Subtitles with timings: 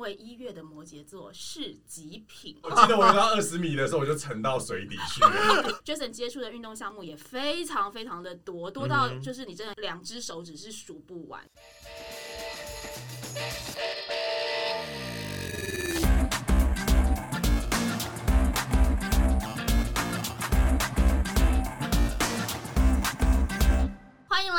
[0.00, 2.58] 为一月的摩羯座是极品。
[2.62, 5.80] 我记得我游到二十米的时候，我就沉到水底去了。
[5.86, 11.40] Jason 接触的运动项目也非常非常的多，多到就是你真的两只手指是数不完。
[13.32, 13.89] 欢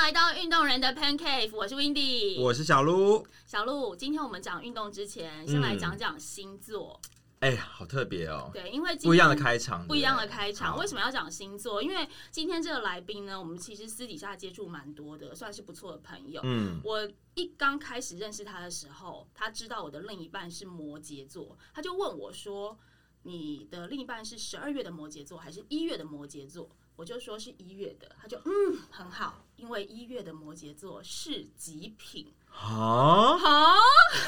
[0.01, 3.23] 来到运动人的 Pancake，我是 Windy，我是小鹿。
[3.45, 3.95] 小鹿。
[3.95, 6.99] 今天我们讲运动之前，先来讲讲星座。
[7.41, 10.71] 哎、好特别哦，对，因为今天不一样的开场，不一样的开场。
[10.71, 11.83] 好为什么要讲星座？
[11.83, 16.41] 因为今天这个来宾呢，我们其实私底下接触蛮多的，算是不错的朋友。
[16.43, 22.75] 嗯，我一刚开始认识他的时候，他知道我的另一半是摩羯座，他就问我说
[23.21, 32.33] ：“你的另一半是十二月的摩羯座，还是一月的摩羯座？”我就说是一月的，他就嗯很好，因为一月的摩羯座是极品。
[32.53, 33.75] 好，好，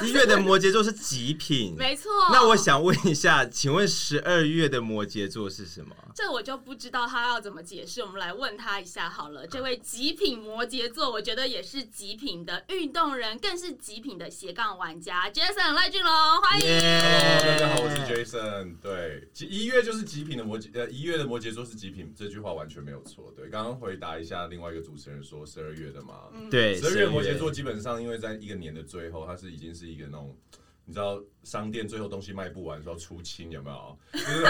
[0.02, 2.10] 一月的摩羯座是极品， 没错。
[2.32, 5.94] 那我想问一下，请问十二月的摩羯座是什么？
[6.14, 9.46] 这我就不知道他要怎么解释，我们来问他一下好了。
[9.46, 16.66] 这位极品摩羯座，我觉得也是极品的运动人，更是极品的斜杠玩家，Jason 赖俊龙，欢迎。
[16.66, 18.76] Hello，大家好，我是 Jason。
[18.80, 23.32] 对，一月就是极品的摩羯，呃，一月的摩羯座是极品，这句话完全没有错。
[23.36, 30.36] 对，刚刚回答一下另外一个主持人说十二月的嘛，对，十二月摩羯座基本上因为在一个年的最后，它是已经是一个那种。
[30.86, 33.98] 你知道商店最后东西卖不完，的时候出清有没有？
[34.12, 34.42] 就 是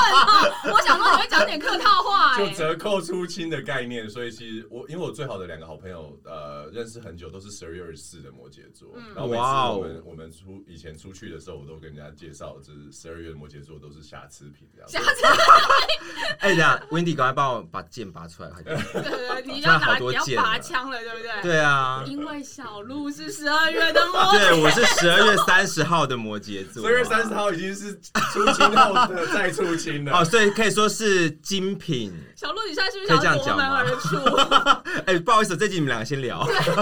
[0.72, 8.88] 我想说你会讲点客套话、就哎，折扣出清的概念，所以其实我因为我最好的两个好朋友，呃，认识很久，都是十二月二十四的摩羯座。
[8.94, 14.96] 嗯然后每次哇哦我们我们出以前出去的时候，我都跟人家介绍，就是十二月的摩羯座都是瑕疵品这样子。
[14.96, 15.26] 下次
[16.38, 18.76] 哎，等一下，Wendy，赶快帮我把剑拔出来，快点。
[18.92, 21.42] 对对对 你要拿你要拔枪了，对不对？。
[21.42, 26.82] 对啊，因为小鹿是十二月的摩羯，对，我是十二月三十号的摩羯座。
[26.82, 27.98] 十二月三十号已经是
[28.32, 30.12] 出清后的再出清了。
[30.18, 32.12] 哦，所以可以说是精品。
[32.36, 34.16] 小鹿，你现在是不是可以这想夺门而出？
[35.06, 36.46] 哎，不好意思，这集你们两个先聊。
[36.46, 36.72] 就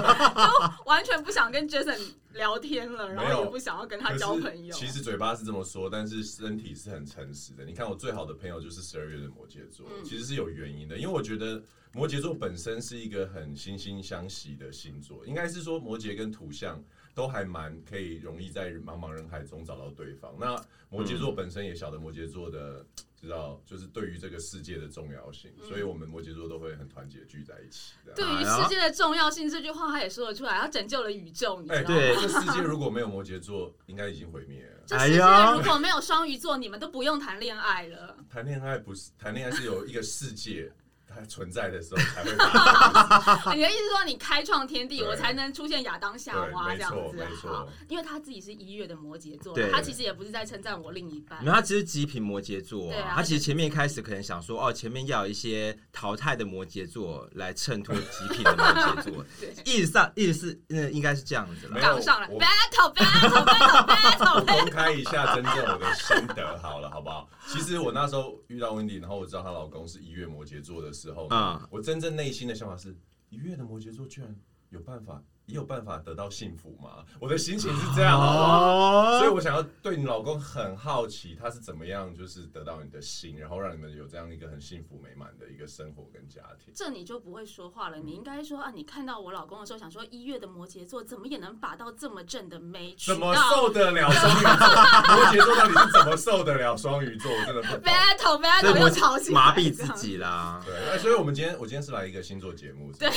[0.87, 1.99] 完全不想跟 Jason
[2.35, 4.75] 聊天了，然后也不想要跟他交朋友。
[4.75, 7.65] 其实嘴巴是这么说，但是身体是很诚实的。
[7.65, 11.61] 你看我最好的朋友就是十二月的摩羯座，嗯其实是有原因的，因为我觉得
[11.99, 16.81] 摩羯座本身是一个很惺惺相惜的星座，应该是说摩羯跟土象
[17.13, 20.33] 都还蛮可以容易在茫茫人海中找到对方。
[20.39, 20.55] 那
[20.91, 22.87] 摩羯座本身也晓得摩羯座的。
[23.21, 27.95] 知道，就是对于这个世界的重要性，所以我们摩羯座都会很团结聚在一起。
[28.15, 31.97] 对于世界的重要性这句话，他也说得出来，他拯救了宇宙，你知哎，道吗？
[31.97, 34.85] 对这世界如果没有摩羯座，应该已经毁灭了。
[34.87, 38.17] 这世界哎呀如果没有双鱼座，你们都不用谈恋爱了。
[38.31, 40.71] 谈恋爱不是谈恋爱，是有一个世界
[41.09, 43.57] 它存在的时候才会发 生。
[43.57, 47.37] 你的意思说，你开创天地，我才能出现亚当夏娃这样子没错没？
[47.37, 51.47] 错好，因为他自己是一月的摩羯座，他其实也不是在称赞我另一半没。
[51.49, 61.89] 有，他其实极品摩羯座、对啊他其实前面一开始可能想说，哦，前面要有一些淘汰的摩羯座来衬托极品的摩羯座， 对意思上意思是，呃，应该是这样子没啦。
[61.89, 67.29] 有杠上了，battle battle battle battle，公开一下真正我的心得好了，好不好？
[67.51, 71.69] 其实我那时候遇到温迪，然后我知道她老公是一月摩羯座的时候，嗯。
[71.71, 72.95] 我真正内心的想法是：
[73.31, 74.35] 一月的摩羯座居然
[74.71, 77.05] 有办法，也有办法得到幸福吗？
[77.19, 79.19] 我的心情是这样，好不好？
[79.19, 86.73] 所以，哦，我想要对你老公很好奇，他是怎么样，就是得到你的心，然后让你们有这样一个很幸福美满的一个生活跟家庭。
[86.75, 87.97] 这你就不会说话了。
[87.99, 94.69] 你应该说啊，你看到我老公的时候，想说一月的摩羯座怎么也能把到这么正的妹，娶怎么受得了双鱼座？
[95.17, 97.33] 摩羯座到底是怎么受得了双鱼座？
[97.33, 97.69] 我真的不。
[97.89, 99.89] battle battle 又吵起来，麻痹自。
[99.95, 100.63] 己啦。
[100.67, 103.09] 对，哎所以我们今天我今天是来一个星座节目， 对，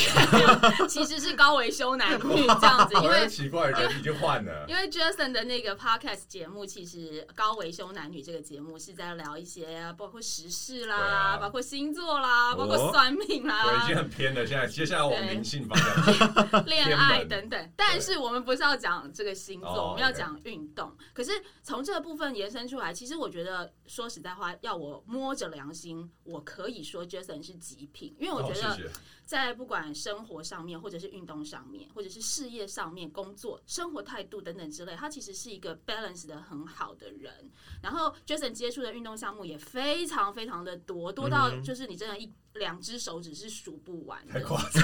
[0.87, 4.65] 其实是高维修男女这样子，因为奇怪，人已经换了。
[4.67, 14.45] 因为 Jason 的那个 podcast 节目，其实高维修男女这个节目是在聊一些包括时事啦，啊包括星座啦，哦包括算命对，已经，很偏了。
[14.45, 16.65] 现在接下来往灵性方向。
[16.65, 17.71] 恋爱等等。
[17.75, 20.91] 但是我们不是要讲这个星座，哦我们要讲运动。
[21.13, 21.31] 可是
[21.63, 28.89] 从这个部分延伸出来，其实我觉得说实在话，要我摸着良心，我可以说 Jason 是极品，因为我哦，觉得。
[29.25, 37.49] 在不管生活上面，或者是运动上面，或者是事业上面、工作、生活态度等等之类，他其实是一个 balance 的很好的人。
[37.81, 44.83] 然后 Jason 接触的运动项目也非常非常的多，多到就是你真的一两只手指是数不完的，太夸张，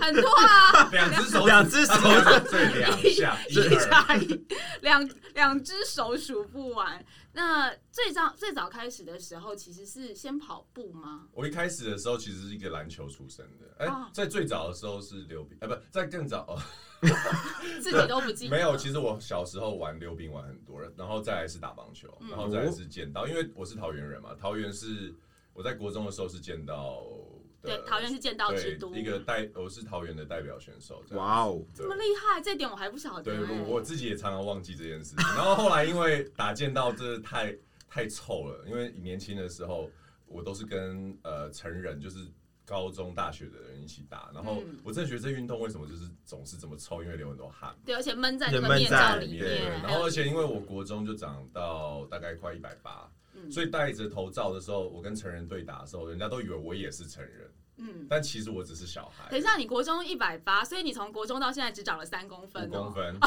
[0.00, 1.94] 很多啊，两只手，两只手
[2.50, 4.46] 对两下，一加一，
[4.80, 7.04] 两两只手数不完。
[7.32, 11.28] 那最早最早开始的时候，其实是先跑步吗？
[11.32, 14.08] 我一开始的时候其实是一个篮球出身的，哎、哦。
[14.12, 16.40] 在最早的时候是溜冰，哎、不在更早。
[16.48, 16.58] 哦，
[17.80, 18.50] 自己都不记得。
[18.50, 22.30] 没有，其实我小时候玩溜冰玩很多，然后再来是打棒球，嗯。
[22.30, 25.14] 然后再来是剑道，因为我是桃园人嘛，桃园是
[25.52, 27.02] 我在国中的时候是剑道
[27.62, 33.60] 的，对，桃园是剑道之都，一个代，我是桃园的代表选手，哇哦，这么厉害，这点我还不晓得、对，欸。
[33.62, 35.26] 我我自己也常常忘记这件事情。
[35.34, 37.54] 然后后来因为打剑道真的太
[37.88, 39.90] 太臭了，因为年轻的时候
[40.26, 42.26] 我都是跟呃成人，就是
[42.64, 44.30] 高中、大学的人一起打。
[44.32, 47.76] 然后嗯我真的觉得这运动为什么就是总是这么臭，因为流很多汗。
[47.84, 53.50] 对，而且闷在那个面罩在里对，面，然后而且因为我国中就长到大概快一百八，嗯。
[53.50, 59.28] 所以戴着头罩的时候，我跟成人对打的时候，人家都以为我也是成人，嗯，但其实我只是小孩。
[59.30, 62.90] 等一下，你国中一百八，所以你从国中到现在只长了三公分五公哦。
[62.94, 63.18] 分，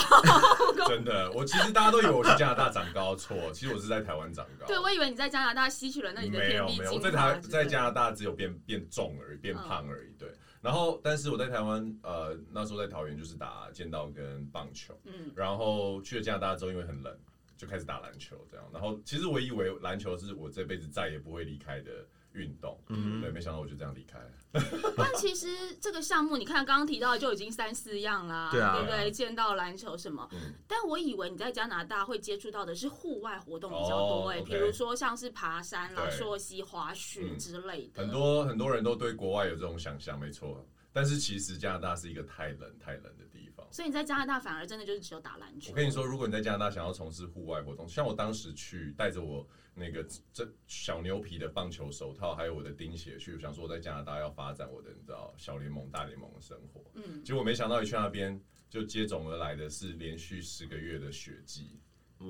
[0.88, 4.66] 真的，我其实大家都以为我去加拿大长高，错，其实我是在台湾长高。
[4.68, 10.14] 对，我以为你在加拿大吸取了那里的没有没有，我在台在加拿大只有变变重而已，变胖而已。
[10.20, 10.30] 对，
[10.62, 17.18] 然后但是我在台湾，呃，那时候在桃园就是打剑道跟棒球，嗯，然后去了加拿大之后，因为很冷，
[17.64, 18.66] 就开始打篮球这样。
[18.74, 24.32] 然后其实我以为篮球是我这辈子再也不会离开的运动，嗯对，没想到我就这样离开了。
[24.98, 25.48] 但其实
[25.82, 29.10] 这个项目，你看刚刚提到的就已经三四样啦，对啊不对？
[29.10, 30.28] 见到、篮球什么。
[30.32, 38.02] 嗯，但我以为你在加拿大会接触到的是户外活动比较多哎、哦比如说像是爬山啦、对溯溪、滑雪嗯之类的。
[38.02, 40.66] 很多很多人都对国外有这种想象，没错。
[40.92, 43.33] 但是其实加拿大是一个太冷太冷的地方。
[43.74, 45.72] 所以你在加拿大反而真的就是只有打篮球。
[45.72, 56.84] 我跟你说，如果你在加拿大想要从事户外活动，像我当时去带着我那个这小牛皮的棒球手套，还有我的钉鞋去，我想说我在加拿大要发展我的你知道小联盟、大联盟的生活。
[56.94, 58.40] 嗯，结果没想到一去那边
[58.70, 61.80] 就接踵而来的是连续十个月的雪季，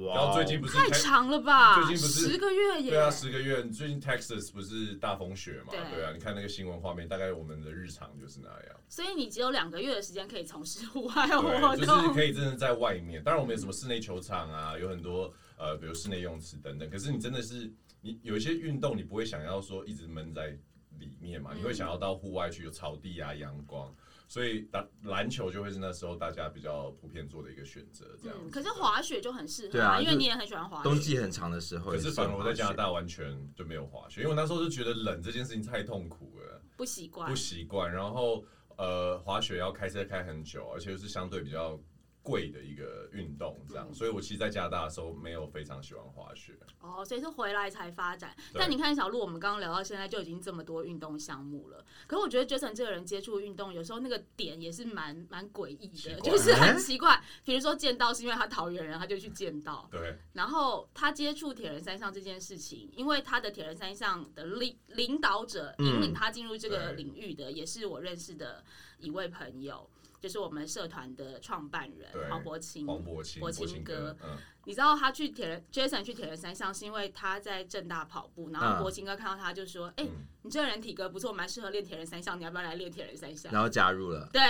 [0.01, 1.75] 哇然后最近不是太长了吧？
[1.75, 2.89] 最近不是十个月耶？
[2.89, 3.63] 对啊，十个月。
[3.69, 5.71] 最近 Texas 不是大风雪嘛？
[5.71, 8.75] 对对啊，你看那个新闻画面，大概我们的日常就是那样。
[8.89, 12.13] 所以你只有两个月的时间可以从事户外活动，就是。
[12.13, 13.23] 可以真的在外面。
[13.23, 16.89] 当然，我们有什么室内球场啊，有很多呃，比如室内泳池等等。
[16.89, 20.57] 可是你真的是，你有一些运动，你不会想要说一直闷在
[20.99, 23.93] 里面嘛，嗯你会想要到户外去，有草地啊、阳光。
[24.33, 28.35] 所以打篮球就会是那时候大家比较普遍做的一个选择，这样。
[28.43, 30.83] 嗯，可是滑雪就很适合对啊因为你也很喜欢滑雪。
[30.83, 36.59] 冬季很长的时候，可是反而我在加拿大，大完全就没有滑雪，因为我那时候就觉得冷这件事情太痛苦了。
[36.75, 37.35] 不习惯不。
[37.35, 38.43] 习惯，然后
[38.75, 41.79] 呃，滑雪要开车开很久，而且又是相对比较
[42.23, 46.53] 贵的一个运动，这样，嗯所以我其实在加拿大的时候没有非常喜欢滑雪。
[46.79, 48.35] 哦，所以是回来才发展。
[48.53, 51.85] 但你看小鹿，我们刚刚聊到现在就已经这么多运动项目了。
[52.07, 57.21] 可是我觉得 Jason 这个人接触运动，有时候那个点也是蛮蛮诡异的，就是很奇怪。
[57.43, 59.87] 比如说剑道，是因为他桃园人，他就去剑道。
[59.91, 68.63] 对，然后他接触铁人三项这件事情，因为他的铁人三项的领领导者嗯引领他进入这个领域的，也是我认识的
[68.97, 69.89] 一位朋友，
[70.23, 72.87] 就是我们社团的创办人对黄伯清。
[72.87, 78.81] 黄柏清，柏柏清清哥，嗯，你知道他去铁人 Jason 去铁人三项是因为他在正大跑步，然后嗯。
[78.81, 80.25] 国清哥看到他就说：“哎、嗯。
[80.45, 83.51] 你这个人体格不错，蛮适合练铁人三项，你要不要来练铁人三项？
[83.51, 84.41] 然后加入了？”，对，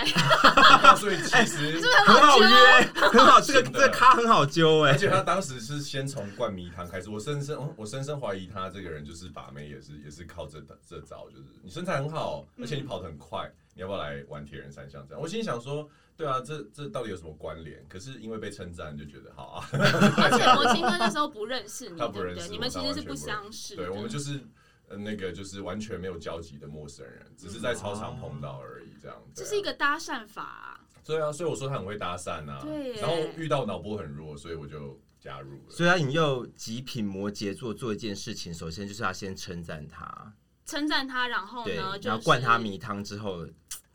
[0.96, 4.92] 所以其实，很好约，很好，这个这个咖很好揪哎。
[4.92, 15.06] 而，且他当时是先从灌迷汤开始，我深深我深深怀疑他这个人就是把妹，也是也是靠这这招，就是你身材很好，而且你跑得很快，你要不要来玩铁人三项？
[15.06, 17.84] 这样，我心里想说，对啊，这这到底有什么关联？
[17.88, 19.68] 可是因为被称赞，就觉得好啊。
[19.72, 22.22] 而且国清哥那时候不认识你，他不？
[22.22, 23.84] 认识你们其实是不相识的。
[23.84, 24.40] 对，我们就是
[24.88, 29.16] 呃那个就是完全没有交集的陌生人，只是在操场碰到而已，这样。
[29.26, 32.60] 对啊这是一个搭讪法啊、对啊，所以我说他很会搭讪啊。
[32.62, 35.70] 对然后遇到脑波很弱，所以我就加入了。
[35.70, 40.32] 所以要引诱极品摩羯座做一件事情，首先就是要先称赞他，
[40.66, 43.46] 称赞他，然后对呢，，就是然后灌他米汤之后，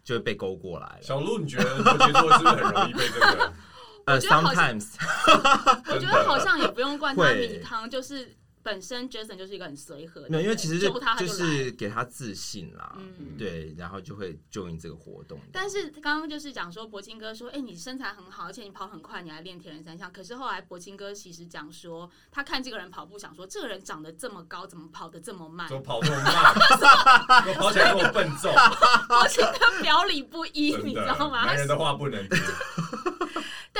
[0.03, 0.99] 就会被勾过来了。
[1.01, 3.53] 小鹿，你觉得摩羯座是不是很容易被这个？
[4.05, 4.85] 呃觉得好像，sometimes
[5.93, 8.35] 我觉得好像也不用灌他会迷汤，就是
[8.69, 15.39] 本身 Jason 就是一个很随和的人，没有，因为其实就他他就就是给他自信啦，嗯对，然后就会 join 这个活动。
[15.51, 20.13] 但是刚刚就是讲说，博清哥说，哎、你身材很好，而且你跑很快，你来练铁人三项。
[20.13, 25.75] 可是后来博清哥其实讲说，他看这个人跑步，想说这个人长得这么高，怎么跑得这么慢怎？
[25.75, 26.53] 么跑这么慢？
[27.43, 28.53] 怎么跑起来这么笨重？
[29.07, 31.39] 博清哥表里不一，你知，道吗？
[31.39, 32.37] 他男人的话不能听。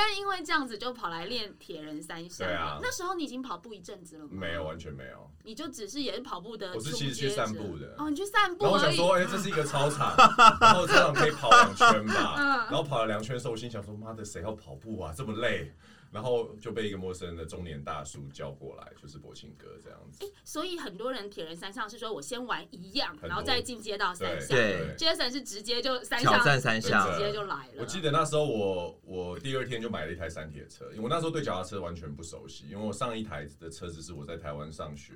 [0.02, 2.48] 但因为这样子就跑来练铁人三项。
[2.48, 4.30] 对啊那时候你已经跑步一阵子了吗？
[4.32, 5.30] 没有，，完全没有。
[5.42, 8.64] 你就只是也是跑步的我是其实去散步的哦，你去散步。
[8.64, 10.14] 然后我想说，哎、这是一个操场，
[10.58, 12.36] 然后操场可以跑两圈吧。
[12.38, 15.70] 嗯然后跑了两圈的时候，我心想说，妈的，谁要跑步啊，这么累？
[16.10, 20.24] 然后就被一个陌生的中年大叔叫过来，就是博清哥这样子。
[20.44, 24.48] 所以很多人铁人三项是说我先玩一样，然后再进阶到三项。
[24.48, 27.74] 对 Jason 是直接就三项挑战三项直接就来了。
[27.78, 35.14] 我记得那时候我我第二天就买了一台三铁车，因为我那时候对脚踏车完全不熟悉，因为我上一台的车子是我在台湾上学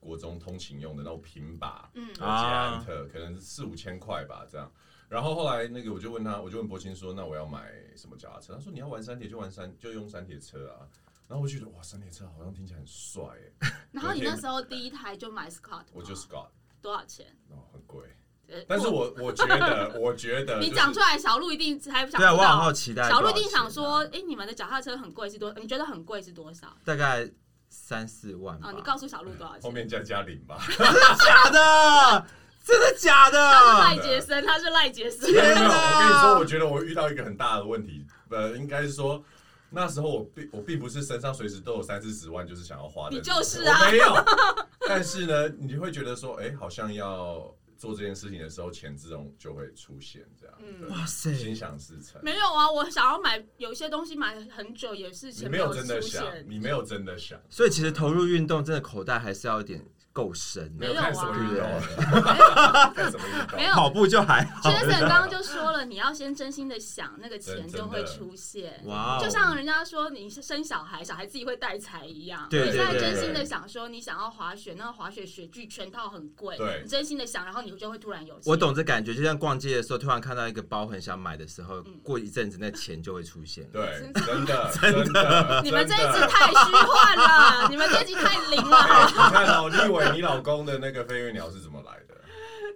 [0.00, 4.70] 国中通勤用的那种平把，嗯的捷安特，可能四五千块吧这样。
[5.08, 8.54] 然后后来那个我就问他，我就问博清说，那我要买什么脚踏车？
[8.54, 10.86] 他说你要玩山铁就玩山就用三铁车啊。
[11.26, 13.22] 然后我就觉得哇，山铁车好像听起来很帅
[13.60, 16.48] 哎， 然后你那时候第一台就买 Scott，我就 Scott
[16.82, 17.26] 多少钱？
[17.48, 18.04] 哦很贵，
[18.48, 22.70] 呃但是我我觉得我觉得、 你就是讲出来，小鹿一定还想对啊，我好好。
[22.72, 23.08] 期待。
[23.08, 25.50] 小鹿一定想说，，哎，你们的脚踏车很贵是多？
[25.54, 26.76] 你觉得很贵是多少？
[26.84, 27.26] 大概
[27.70, 28.68] 三四万吧。
[28.68, 29.72] 哦，你告诉小鹿多少钱后钱？
[29.72, 30.58] 面加加零吧。
[31.24, 32.26] 假的？
[32.64, 34.02] 真的假的他是赖？
[34.02, 35.30] 杰森，他是赖杰森。
[35.30, 39.22] 没有我跟你说，我觉得我遇到一个很大的问题，呃，应该是说
[39.70, 44.14] 那时候我并我并不是身上随时都有三四十万，就是想要花的，你就是啊没有。
[44.88, 52.18] 但是呢，你就会觉得说，哎、好像要做这件事情的时候，钱自动就会出现，这样，嗯哇塞心想事成。
[52.22, 60.72] 没有啊，我想要买有一些东西买很久，也是钱没有真的想，你没有真的想，所以其实投入运动，真的口袋还是要一点够深。
[60.78, 61.68] 没有啊看什么运动，
[62.14, 62.20] 没
[62.94, 64.70] 看什么运动，没有跑步就还好。
[64.70, 68.80] Jason 刚刚就说了，你要先真心的想，那个钱就会出现。
[68.86, 72.46] 哇哦就像人家说你是生小孩，小孩自己会带财一样。
[72.48, 76.56] 对你现在真心的想说，你想要滑雪，那个滑雪雪具全套很贵。
[76.56, 78.42] 对你真心的想，然后你就会突然有钱。
[78.46, 83.68] 我懂这感觉，就像逛街的时候，突然看到一个包很想买的时候，嗯过一阵子那钱就会出现。
[83.72, 92.14] 对，真 真的 真的，你们这一集太虚幻了，你们这一集太灵了，哎你看哦，你以为你老公的那个飞跃鸟是怎么来的？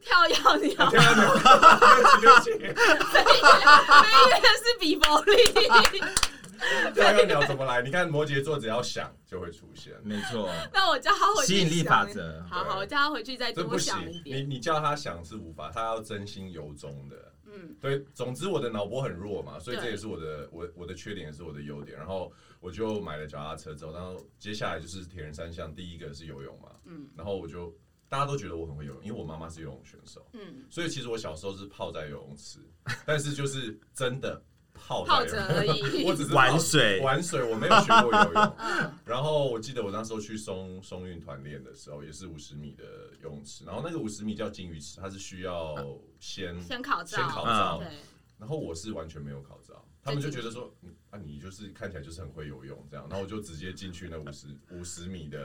[0.00, 0.34] 跳跃
[0.66, 1.14] 你好，天啊，
[2.20, 3.14] 对不起对不起。
[3.14, 5.32] 飞跃是比佛利。
[6.94, 7.82] 跳跃鸟怎么来？
[7.82, 14.38] 你看摩羯座只要想就会出现，没错，那我叫他回去吸引力法则好好，我叫他回去再多想一点。
[14.38, 14.54] 你。
[14.54, 17.16] 你叫他想是无法，他要真心由衷的。
[17.60, 21.96] 嗯，对，总之我的脑波很弱嘛，所以这也是我的我我的缺点，也是我的优点。
[21.96, 27.08] 然后我就买了脚踏车之后，然后接下来就是铁人三项，第一个是游泳嘛，嗯。
[27.16, 27.74] 然后我就
[28.08, 32.60] 大家都觉得我很会游泳，因为我妈妈是游泳选手，嗯，所以其实我小时候是泡在游泳池，
[33.04, 34.42] 但是就是真的
[34.86, 36.04] 泡着而已。
[36.06, 37.00] 我只是玩水。
[37.00, 38.54] 玩水，我没有学过游泳。
[38.58, 42.84] 嗯 然后我记得我那时候去松松韵团练的时候，也是五十米的
[43.22, 45.74] 游泳池，然后那个五十米叫金鱼池，它是需要
[46.20, 47.82] 先先考照，先考照，
[48.38, 55.38] 然后我是完全没有考照，他们就觉得说，嗯啊，你就是看起来就是很会游泳这样，然后我就直接进去那五十五十米的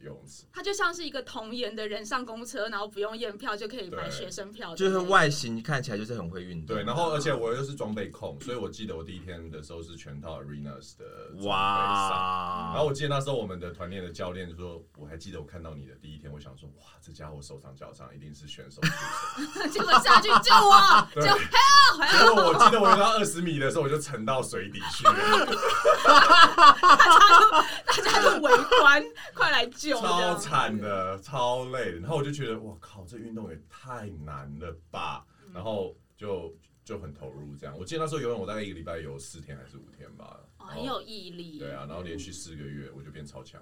[0.00, 6.74] 游泳池，它就像是一个童颜的人上公车，然后不用验票就可以买学生票就，是外形看起来就是很会运动。
[6.74, 11.44] 对，然后而且我又是装备控，所以我记得我第一天的时候是全套 Arenas 的。
[11.46, 18.88] 哇，然后我记得那时候我们的团练的教练就说，我还记得我看到你的第一天，我想说，哇，这家伙手长脚长，一定是选手出
[19.60, 19.68] 身。
[19.70, 25.12] 结果下去救我， 对就 help 结果我记得我游到二十米的时候，我就沉到水底去了，
[27.86, 28.50] 大家就围
[28.80, 31.98] 观，快来救，这超样惨的，超累的。
[32.00, 35.24] 然后我就觉得，哇靠，这运动也太难了吧！
[35.46, 36.52] 嗯然后就
[36.84, 37.76] 就很投入这样。
[37.78, 40.38] 我记得那时候游泳，我大概一个礼拜游四天还是五天吧。
[40.58, 43.60] 哦，很有毅力，对啊，然后连续四个月，我就变超强。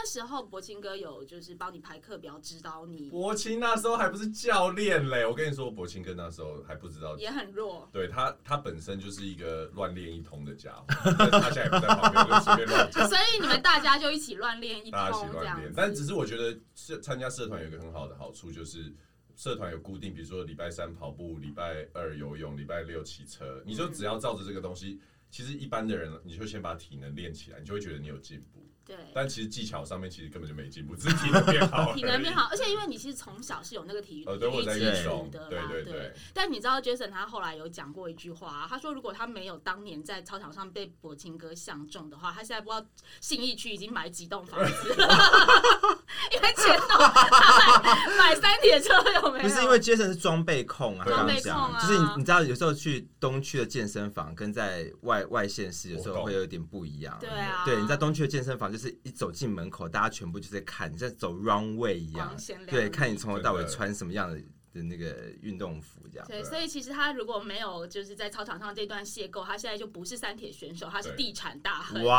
[0.00, 10.84] 那时候博清哥有就是帮你排课表，指导你，博清那时候还不是教练嘞，我跟你说，博清哥那时候还不知道也很弱，对他，他本身就是一个乱练一通的家伙，
[11.18, 15.32] 但他现在也不在旁边，我就随便乱讲， 所以你们大家就一起乱练一通大家一起。
[15.32, 18.94] 乱练但只是我觉得社参加社团有一个很好的好处，就是
[19.34, 25.00] 社团有固定，比如说礼拜三跑步，礼拜二游泳，礼拜六骑车，你就只要照着这个东西。
[25.28, 28.64] 其实一般的人，你就先把体能练起来，你就会觉得你有进步。
[28.88, 31.94] 对，但其实技巧上面其实根本就没进步，只是体能变好。
[31.94, 36.14] 体能变好，而且因为你其实从小是有那个体育呃，对，我在运动，的啦，对对对。
[36.32, 42.86] 但你知道，Jason 他后来有讲过一句话、啊，他说如果他没有当年在操场上被柏青哥相中的话，他现在不知道
[43.20, 46.04] 信义区已经买几栋房子了，
[46.34, 49.42] 因为钱都买买三铁车有没有？
[49.42, 57.16] 不是因为 Jason 是装备控啊，装备刚刚讲控啊就是你你知道有时候去东区的健身房跟在外外县市有时候会有点不一样。
[57.20, 62.34] 对啊，对，你在东区的健身房，就是一走进门口，大家全部就在看，你在走 runway 一样。
[62.66, 64.40] 对，看你从头到尾穿什么样的
[64.78, 66.26] 的的那个运动服这样。
[66.28, 72.04] 对，所以其实他如果没有就是在操场上这段邂逅，他现在就不是三铁选手，他是地产大亨。
[72.04, 72.16] 哇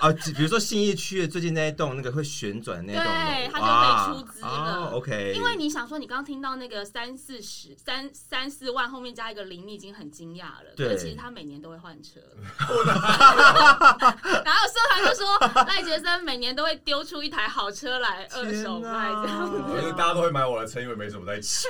[0.00, 0.12] 啊！
[0.36, 4.90] 比如说信义区的最近那一栋那个会旋转那栋对，他哇就被出资哦了。
[4.96, 10.74] OK，因为你想说，你刚刚听到那个三四十三三四万后面加一个零，你已经很惊讶了。
[10.76, 12.20] 对其实他每年都会换车。
[12.60, 21.68] 然后社团就说赖杰森每年都会丢出一台好车来二手卖这样天哪我觉得大家都会买我的车，因为没什么在骑。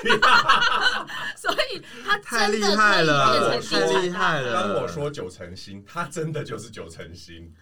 [1.36, 4.10] 所以他太厉真的可以害了变成地太厉。
[4.10, 7.54] 害了当我说九成新，他真的就是九成新。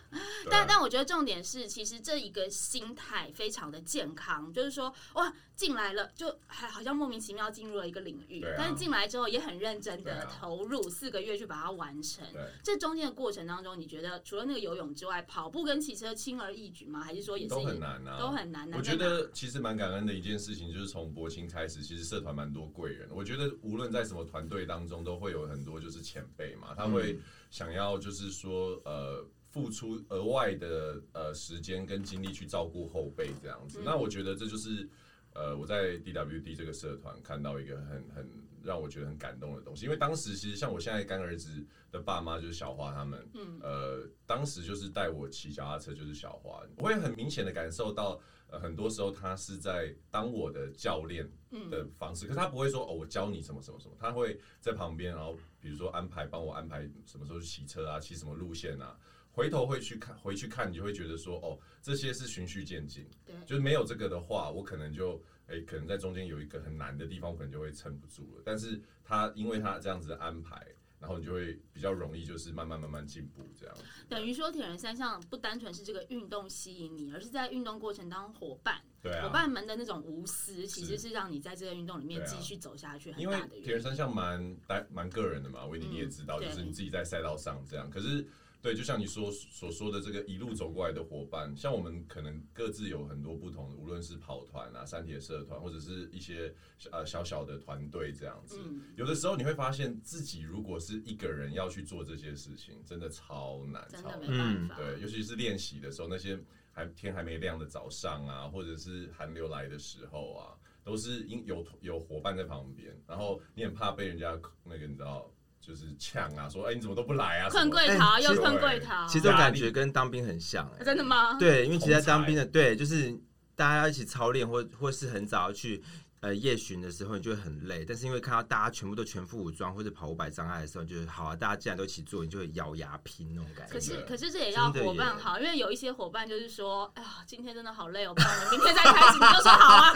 [0.51, 12.25] 但但我觉得重点是，其实这一个心态非常的健康，就是说哇进来了，就还好像莫名其妙进入了一个领域，啊但是进来之后也很认真的投入四个月去把它完成。
[12.33, 17.01] 对，这中间的过程当中，你觉得除了那个游泳之外，跑步跟骑车轻而易举吗？
[17.01, 18.71] 还是说也是都很难啊，都很难？
[18.71, 23.09] 难我觉得其实蛮感恩的一件事情，就是从博青开始，其实社团蛮多贵人。
[23.13, 27.19] 我觉得无论在什么团队当中，都会有很多就是前辈嘛，他会
[27.51, 33.81] 想要就是说呃付出额外的呃时间跟精力去照顾后辈这样子。
[33.81, 34.89] 嗯那我觉得这就是
[35.35, 38.31] 呃我在 DWD 这个社团看到一个很很
[38.63, 58.99] 让我觉得很感动的东西，因为当时其实像我现在干儿子的爸妈就是小花他们，嗯呃，当时就是带我骑脚踏车，就是小花，我会很明显的感受到，呃，很多时候他是在当我的教练嗯的方式，可是他不会说哦，我教你什么什么什么，他会在旁边，然后比如说安排帮我安排什么时候去骑车啊，骑什么路线啊，
[59.31, 68.43] 回头会去看，回去看，你就会觉得说哦，这些是循序渐进，对就是没有这个的话，我可能就哎、可能在中间有一个很难的地方，我可能就会撑不住了。
[68.45, 70.67] 但是他因为他这样子的安排，
[71.01, 73.77] 然后你就会比较容易，就是慢慢慢慢进步这样。
[74.09, 83.65] 等于说铁人三项不单纯是这个运动吸引你，而是在运动过程当伙伴，对啊，伙伴们的那种无私，其实是是让你在这个运动里面继续走下去很大的原因。
[83.65, 87.89] 铁人三项蛮单蛮个人的嘛，维尼你也知道，嗯就是你自己在赛道上这样。
[87.89, 88.27] 可是
[88.61, 96.53] 对，就像你说所说的这个一路走过来的伙伴，像我们可能各自有很多不同的，无论是跑团啊、山铁社团，或者是一些
[96.91, 98.59] 呃小小的团队这样子。
[98.65, 104.69] 嗯，有的时候你会发现自己如果是一个人要去做这些事情，真的超难，真的没超难。
[104.69, 104.77] 办法。
[104.77, 106.39] 对，尤其是练习的时候，那些
[106.73, 115.31] 还天还没亮的早上啊，或者是寒流来的时候啊，都是因有有伙伴在旁边，然后你很怕被人家那个你知道，
[115.69, 117.51] 就是呛啊，说哎、你怎么都不来啊？
[117.51, 121.37] 困什么柜逃又困柜逃，其实这种感觉跟当兵很像、哎，真的吗？
[121.39, 123.15] 对，因为其实在当兵的，对，就是
[123.55, 125.83] 大家要一起操练，或或是很早要去
[126.21, 127.85] 呃夜巡的时候，你就会很累。
[127.85, 133.75] 但是因为看到大家全部都全副武装或者跑五百障碍的时候，就是好啊，大家既然都一起做，你就会咬牙拼那种感觉。
[133.75, 139.93] 可是可是这也要伙伴好，因为有一些伙伴就是说，哎呀，今天真的好累哦，不然我们明天再开始，你就说好啊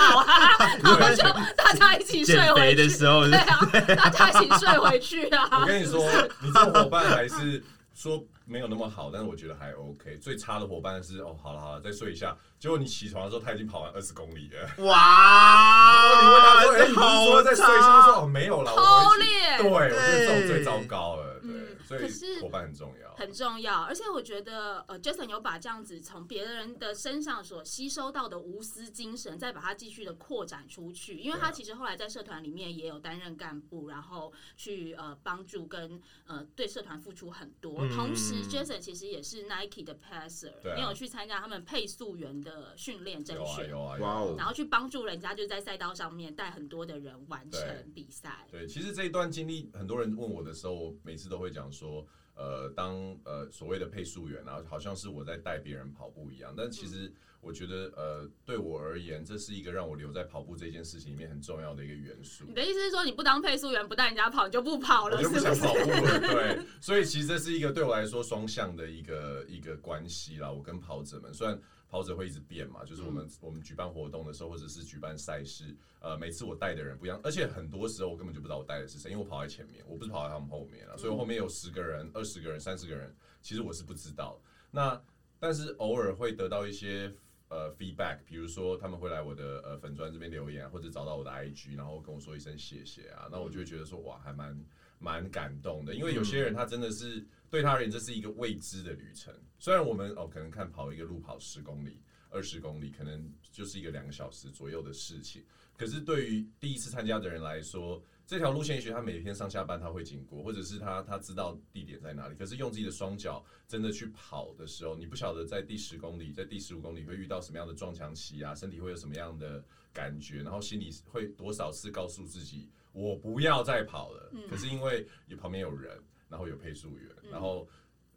[1.79, 2.83] 大家一起睡回去。
[2.83, 5.61] 的时候，对啊，大家一起睡回去啊。
[5.61, 6.05] 我跟你说，
[6.41, 7.63] 你这个伙伴还是
[7.95, 10.19] 说没有那么好，但是我觉得还 OK。
[10.19, 12.37] 最差的伙伴是哦，好了好了，再睡一下。
[12.59, 14.85] 结果你起床的时候，他已经跑完二十公里了。
[14.85, 21.41] 哇，你问他说：“哎、这你不是说在睡？”他差说：“哦，没有了，偷我回去。”练对，我觉得这种最糟糕了。
[21.41, 23.13] 对，嗯所以是伙伴很重要。
[23.17, 31.19] 很重要，而且我觉得，呃，Jason 有把这样子从别人的身上所吸收到的无私精神，再把它继续的扩展出去。
[31.19, 37.81] 因为他其实后来在社团里面也有担任干部，然后去呃帮助跟呃对社团付出很多。
[37.81, 43.71] 嗯同时，Jason 其实也是 Nike 的 passer，你有去参加他们配速员的训练甄有啊选。
[43.71, 48.47] 有啊，哇哦有啊然后去帮助人家，就在赛道上面带很多的人完成比赛。
[48.51, 56.55] 对，其实这一段经历，很多人问我的时候，我每次都会讲说，呃，当呃所谓的配速员然后，好像是我在带别人跑步一样。
[56.57, 62.55] 但其实我觉得，呃，对我而言，这是一个让我留在跑步这件事情里面很重要的一个元素你。
[62.55, 65.39] 的意思是说，你不当配速员，不带人家跑，你就不跑了，我就不？
[65.39, 70.51] 想 跑步了，对，所以其实这是一个对我来说双向的一个一个关系啦。
[70.51, 71.61] 我跟跑者们，虽然
[71.93, 84.41] 跑者会一直变嘛，就是我们、我们举办活动的时候，或者是举办赛事，呃，每次我带的人不一样，而且很多时候我根本就不知道我带的是谁，因为我跑在前面，我不是跑在他们后面啊，所以我后面有十个人、二十个人、三十个人，其实我是不知道。
[84.71, 84.99] 那
[85.39, 87.13] 但是偶尔会得到一些
[87.51, 94.59] 呃 feedback，比如说他们会来我的呃粉砖这边留言啊，或者找到我的 IG，然后跟我说一声谢谢啊，那我就会觉得说哇，还蛮
[94.99, 99.31] 蛮感动的，因为有些人他真的是对他而言这是一个未知的旅程。
[99.59, 105.45] 虽然我们哦可能看跑一个路跑十公里，二十公里，可能就是一个两个小时左右的事情。
[105.77, 112.35] 可是对于第一次参加的人来说，这条路线也许他每天上下班他会经过，或者是他他知道地点在哪里。
[112.35, 119.63] 可是用自己的双脚真的去跑的时候，你不晓得在第十公里、在第十五公里会遇到什么样的撞墙期啊，身体会有什么样的
[119.93, 124.33] 感觉，然后心里会多少次告诉自己我不要再跑了。
[124.49, 126.03] 可是因为你旁边有人，
[126.33, 127.69] 然后有配速员，然后。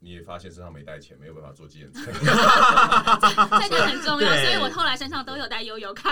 [0.01, 2.11] 你也发现身上没带钱，没有办法做纪念车，
[3.59, 6.11] 这点很重要，所以我后来身上都有带悠游卡。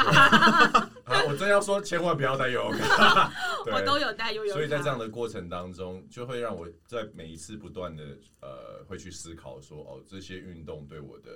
[1.04, 3.32] 啊，我真要说，千万不要带悠游卡。
[3.72, 4.56] 我都有带悠游卡。
[4.56, 8.04] 所以在这样的过程当中，就会让我在每一次不断的
[8.42, 11.30] 呃，会去思考说，哦，这些运动对我的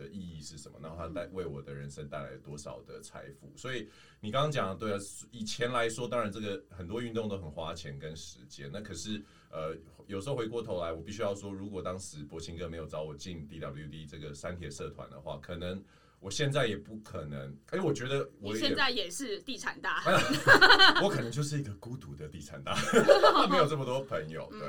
[0.00, 0.78] 的意义是什么？
[0.82, 3.52] 然后它带为我的人生带来多少的财富？
[3.56, 3.88] 所以
[4.20, 4.98] 你刚刚讲的对啊，
[5.30, 9.22] 以前来说，当然这个很多运动都很花钱跟时间，那可是。
[9.52, 15.82] 呃，有时候回过头来，我必须要说，如果当时博清哥没有找我进 DWD 这个三铁社团的话，可能
[16.20, 17.52] 我现在也不可能。
[17.70, 20.04] 哎，我觉得我现在也是地产大，
[21.02, 22.76] 我可能就是一个孤独的地产大，
[23.50, 24.48] 没有这么多朋友。
[24.52, 24.60] 对。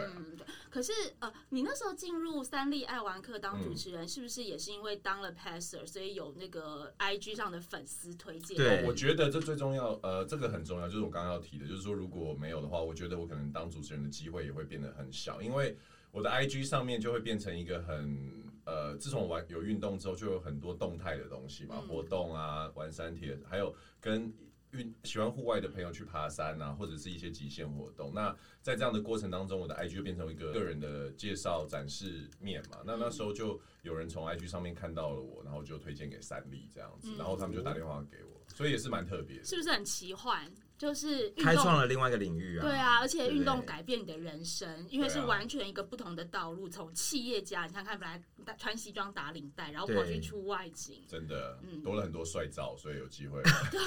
[0.71, 8.55] 可是呃，你那时候进入三立爱玩客当主持人，是不是也是因为当了 passer，所以有那个 IG 上的粉丝推荐？
[8.55, 9.99] 对，我觉得这最重要。
[10.01, 15.77] 呃，这个很重要，就是我刚刚要提的，就是说如果没有的话，我觉得我可能当主持人的机会也会变得很小，因为
[16.11, 24.33] 我的 IG 上面就会变成一个很呃，自从玩有运动之后，就有很多动态的东西嘛，活动啊，玩山铁，还有跟。
[24.71, 28.13] 运喜欢户外的朋友去爬山啊，或者是一些极限活动。
[28.13, 32.77] 那在这样的过程当中，我的 IG 就变成一个个人的介绍展示面嘛。
[32.85, 39.43] 那那时候就有人从 IG 上面看到了我，然后就推荐给三立这样子，然后他们就打电话给我，所以也是蛮特别。
[39.43, 40.51] 是不是很奇幻？
[40.81, 42.61] 就是开创了另外一个领域啊！
[42.63, 46.67] 对啊，而且运动改变你的人生，因为是完全一个不同的道路。
[46.67, 48.19] 从企业家，你看看本来
[48.57, 53.39] 穿西装打领带，然后跑去出外景，真的，嗯，多了很多帅照，所以有机会。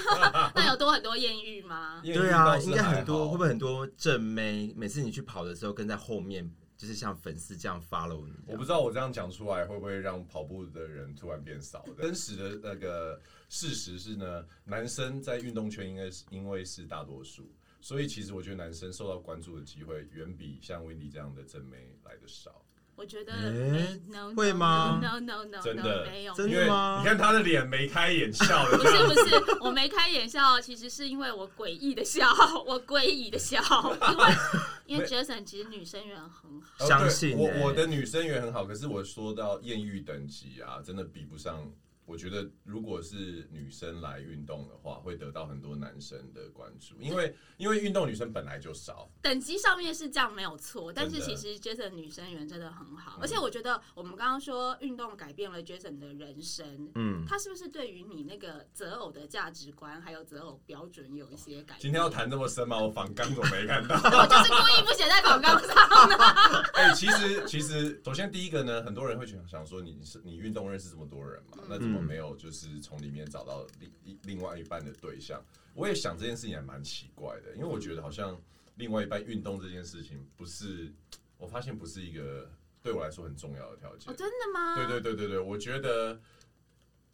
[0.55, 2.01] 那有多很多艳遇吗？
[2.05, 3.29] 对啊，应该很多。
[3.29, 4.73] 会不会很多正妹？
[4.77, 6.49] 每次你去跑的时候，跟在后面。
[6.85, 11.83] 就是像粉丝这样 follow 你，我不知道我这样讲出来会不会让跑步的人突然变少。
[11.97, 13.19] 真实的那个
[13.49, 22.63] 事实是呢，男生在运动圈应该是因为是大多数，所以其实我觉得男生受到关注的机会远比像 Wendy 这样的正妹来的少。
[22.97, 23.33] 我觉得
[24.37, 26.07] 会吗？No No No，真的？
[26.07, 27.01] 没有，真的吗？
[27.03, 32.29] 你看他的脸眉开眼笑的， 不是不是，我眉开眼笑，其实是因为我诡异的笑，
[32.67, 33.61] 我诡异的笑，
[34.11, 34.25] 因为
[34.87, 41.71] 因为 Jason 其实女生缘很好，相信我我的女生缘很好，可是我说到艳遇等级啊，真的比不上。
[42.07, 49.11] 我觉得，如果是女生来运动的话，会得到很多男生的关注，因为因为运动女生本来就少。
[49.23, 61.81] 等级上面是这样没有错，但是其实 Jason 女生缘真的很好，而且我觉得我们刚刚说运动改变了 Jason 的人生，嗯，他是不是对于你那个择偶的价值观还有择偶标准有一些改变？
[61.81, 62.79] 今天要谈这么深吗？
[62.79, 63.95] 我仿纲怎么没看到？
[64.05, 66.17] 我就是故意不写在仿纲上的。
[66.75, 71.59] 哎，其实其实，首先第一个呢，很多人会想想说，你是你运动认识这么多人嘛？
[71.69, 75.43] 那我没有，就是从里面找到另一另外一半的对象。
[75.75, 78.41] 我也想这件事情还蛮奇怪的，因为我觉得好像
[78.77, 80.93] 另外一半运动这件事情，不是
[81.37, 82.49] 我发现不是一个
[82.83, 84.13] 对我来说很重要的条件。
[84.13, 84.77] 哦，真的吗？
[84.77, 86.21] 对对对对对，我觉得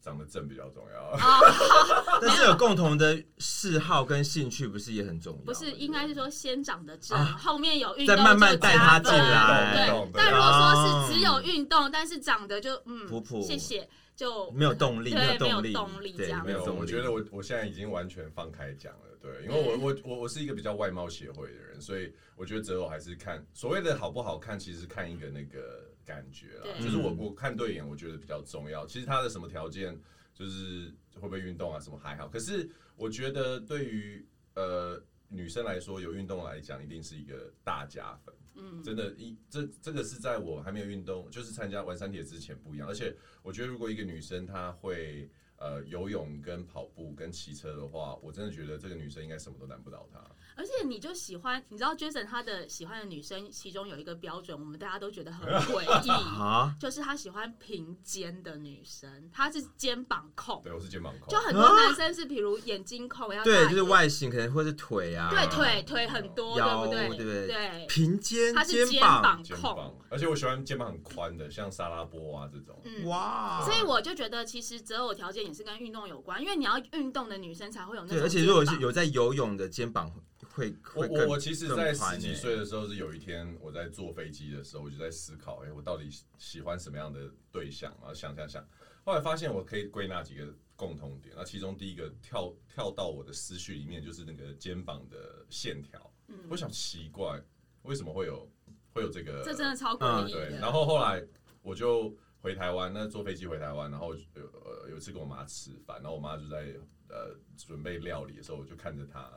[0.03, 1.17] 长得正比较重要。
[2.21, 5.45] 但是有共同的嗜好跟兴趣，不是也很重要？
[5.45, 9.87] 不是，应该是说先长得正，后面有运动，再慢慢带他进来。
[9.87, 13.89] 对，但如果说是只有运动，但是长得就嗯，普普，谢谢。
[14.21, 16.45] 就没有动力，没有动力，动力这样。
[16.45, 28.87] 没有，我觉得我我现在已经完全放开讲了，对，因为我我我我是一个比较外貌协会的人，所以我觉得择偶还是看所谓的好不好看，其实看一个那个感觉啦，就是我我看对眼，我觉得比较重要。
[28.87, 29.99] 其实他的什么条件，
[30.35, 32.29] 就是会不会运动啊，什么还好。
[32.29, 34.23] 可是我觉得对于
[34.55, 38.35] 呃女生来说，有运动来讲，一定是一个大加分。
[38.55, 42.89] 嗯，真的，一这这个是在我还没有运动，就是参加玩山铁之前不一样。
[42.89, 50.19] 而且我觉得，如果一个女生她会呃游泳、跟跑步、跟骑车的话，我真的觉得这个女生应该什么都难不倒她。
[50.61, 60.61] 而且你就喜欢，你知道 Jason 他的喜欢的女生，其中有一个标准，我们大家都觉得很 诡异啊，就是他喜欢平肩的女生，他是肩膀控。
[60.63, 61.31] 对，我是肩膀控。
[61.31, 67.17] 就很多男生是，比如眼睛控，要对，就是外形可能会是腿啊，对，腿腿很多，对不对？
[67.17, 67.87] 对对？
[67.89, 72.79] 平肩，他是肩膀控，而且我喜欢肩膀很宽的，像沙拉波啊这种。
[73.09, 73.65] 哇！
[73.65, 78.19] 所以我就觉得，其实择偶条件也是跟运动有关，因为你要运动的女生才会有那种。
[78.19, 80.13] 对，而且如果是有在游泳的肩膀。
[80.61, 87.91] 会我会我我其实，在十几岁的时候，是有一天我在坐飞机的时候，我就在思考，哎、我到底喜喜欢什么样的对象？
[88.01, 88.67] 然后想想想，
[89.05, 91.35] 后来发现我可以归纳几个共同点。
[91.37, 96.13] 那其中第一个跳跳到我的思绪里面，就是那个肩膀的线条。
[96.29, 97.43] 嗯我想奇怪，
[97.83, 98.49] 为什么会有
[98.93, 99.43] 会有这个？
[99.43, 101.25] 这真的超诡嗯对，然后后来
[101.63, 104.21] 我就回台湾，那坐飞机回台湾，然后有
[104.53, 106.75] 呃有一次跟我妈吃饭，然后我妈就在
[107.09, 109.29] 呃准备料理的时候，我就看着她，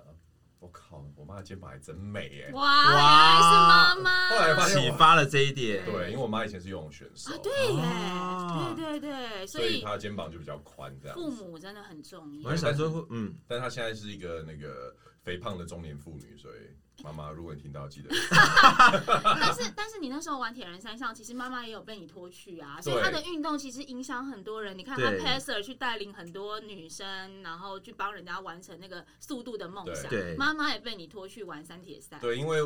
[0.64, 2.50] 我靠，我妈的肩膀还真美耶。
[2.54, 4.30] 哇，原来是妈妈。
[4.30, 5.84] 后来发现我启发了这一点。
[5.84, 11.30] 对，因为我妈以前是游泳选手，啊，对哦耶，对对对，所以她的肩膀就比较宽这样父。
[11.30, 12.56] 母真的很重要我还。
[12.56, 18.10] 想说，嗯，但她现在是一个那个肥胖的中年妇女，所以妈妈，如果你听到，记得
[19.24, 24.78] 但是但是你那时候玩铁人三项，其实妈妈也有被你拖去啊，所以对她的运动其实影响很多人。
[24.78, 30.10] 你看她对 passer 去带领很多女生，然后去帮人家完成那个速度的梦想。
[30.10, 32.20] 对妈妈也被你拖去玩三铁三。
[32.20, 32.60] 对，因为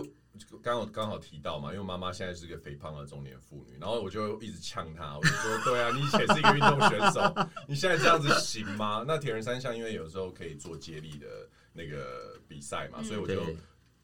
[0.61, 7.21] 刚好刚好提到嘛，因为妈妈现在是个肥胖的中年妇女，然后我就一直呛她，我就说，对啊，你以前是一个运动选手，
[7.67, 9.05] 你现在这样子行吗？
[9.07, 13.39] 那铁人三项因为有时候可以做接力的那个比赛嘛，嗯所以我就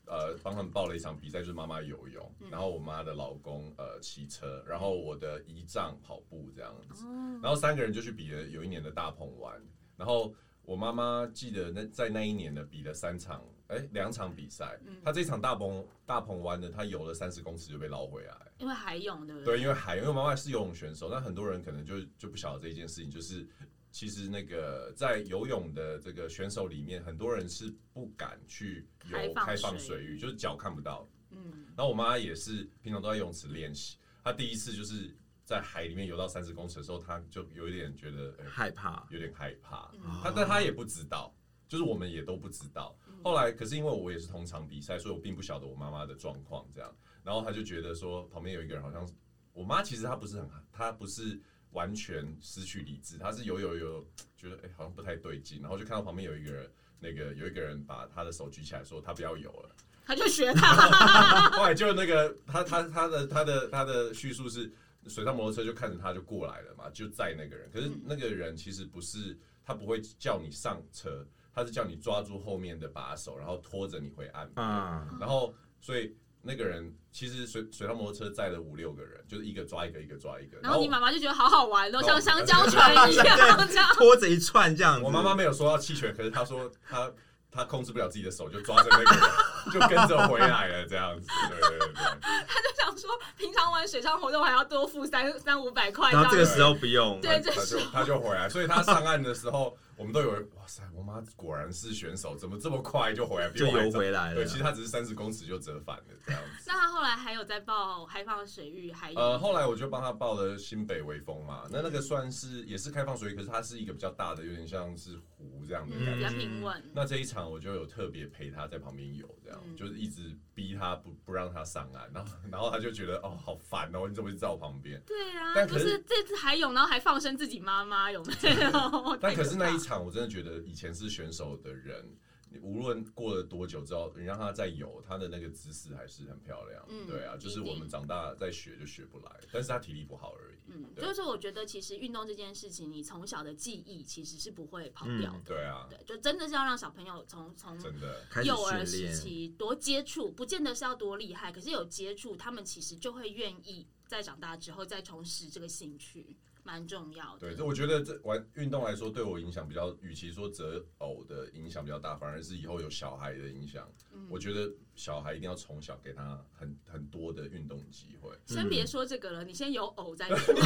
[0.05, 9.59] 呃帮他们报了一场比赛，就是妈妈游泳，嗯然后我妈的老公呃骑车，然后我的姨丈跑步这样子，哦，然后三个人就去比了有一年的大鹏湾，
[9.97, 18.37] 然后我妈妈记得那在那一年呢比了三场，哎两场比赛，嗯她这场大鹏大鹏湾呢，她游了三十公尺就被捞回来。
[18.59, 19.57] 因为海泳，对不对？
[19.57, 23.45] 对，因为海，因为妈妈是游泳选手，但很多人可能就就不晓得这一件事情，就是
[23.93, 31.07] 其实那个在游泳的这个选手里面，很多人是不敢去游开放水水域，就是脚看不到。
[31.29, 39.07] 嗯，然后我妈也是平常都在游泳池练习，她第一次就是在海里面游到三十公尺的时候，她就有一点觉得、哎害怕。
[39.11, 41.31] 有点害怕，嗯她但她也不知道，
[41.67, 42.97] 就是我们也都不知道。
[43.23, 46.91] 后来可是因为我也是同场比赛，所以我并不晓得我妈妈的状况这样，
[47.23, 49.13] 然后她就觉得说旁边有一个人好像是
[49.53, 51.39] 我妈，其实她不是很她不是
[51.73, 54.07] 完全失去理智，他是有有有
[54.37, 56.71] 觉得哎、好像不太对劲，然后就看到旁边有一个人。
[57.05, 61.49] 那个有一个人把他的手举起来说他不要游了，他就学他。
[61.51, 64.71] 后来就那个他他他的他的他的叙述是
[65.07, 67.69] 水上摩托车就看着他就过来了嘛，就载那个人。
[67.73, 74.65] 可是那个人其实不是他不会叫你上车，他是叫你抓住后面的把手，然后拖着你回岸边。
[74.65, 80.57] 啊，然后所以那个人其实水水上摩托车载了五六个人，就是一个抓一个，一个抓一个。
[80.61, 83.25] 然后你妈妈就觉得好好玩哦，然后像香蕉船一样
[83.67, 83.89] 这样。
[83.93, 85.01] 拖着一串这样。
[85.01, 87.11] 我妈妈没有说要弃权，可是她说她
[87.49, 89.29] 她控制不了自己的手，就抓着那个人
[89.71, 91.27] 就跟着回来了，这样子。
[91.49, 92.73] 对对对她就。
[92.83, 104.35] 想说平常玩水上活动还要多付三三五百块，然后这个时候不用，对这他就他就回来，所以他上岸的时候，我们都以为哇塞，我妈果然是选手，怎么这么快就回来，就游回来了。
[104.35, 106.63] 对，其实她只是三十公尺就折返了这样子。
[106.65, 116.37] 那她后来还有在报开放水域海泳，呃，后来我就帮她报了新北微风嘛，那那个算是也是开放水域，可是它是一个比较大的，有点像是湖这样的感比较觉。
[116.37, 116.81] 平稳。
[116.93, 125.03] 那这一场我就有特别陪她在旁边游，这样、嗯就是一直逼她不不让她上岸，然后然后她就觉得哦好烦哦，你怎么一直在我旁边？
[125.05, 128.31] 对啊，但可是是这次还泳，然后还放生自己妈妈，有没
[128.63, 129.17] 有？
[129.19, 132.05] 但可是那一场，我真的觉得以前是选手的人，
[132.49, 136.85] 你无论过了多久之后，你让他再游，他的那个姿势还是很漂亮。
[136.89, 140.57] 嗯对啊，就是我们长大再学就学不来，但是他体力不好而已。
[140.67, 145.41] 嗯，就是，我觉得其实运动这件事情，你从小的记忆其实是不会跑掉的。
[145.45, 148.23] 对啊，对，就真的是要让小朋友从从真的。
[148.45, 157.39] 幼儿时，期多接触，不见得是要多厉害，可是有接触，他们其实就会愿意在长大之后再重拾这个兴趣，蛮重要的。
[157.39, 163.87] 对，这我觉得这玩运动来说，对我影响比较，与其说择偶的影响比较大，反而是以后有小孩的影响。
[164.11, 168.29] 嗯我觉得小孩一定要从小给他很很多的运动机会。
[168.45, 170.53] 先别说这个了，你先有偶再说。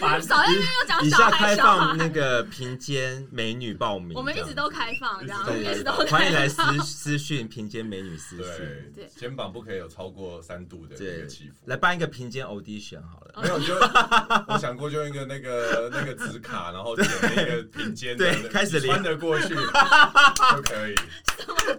[0.00, 11.54] 把 少在那边又讲以下小孩小开放孩，那个平间美女报名，我们一直都开放，这样一直都一直都开放欢迎来放私私讯平肩美女私对讯，，对肩膀不可以有超过三度的那对个起伏。
[11.66, 13.42] 来办一个平肩 audition 好了。
[13.42, 13.74] 没有，就
[14.52, 20.94] 我想过就用一个那个那个纸卡，然后点那个平肩的，对开始连穿得过去就可以。